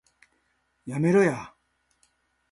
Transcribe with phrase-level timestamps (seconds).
[0.87, 1.53] やめろや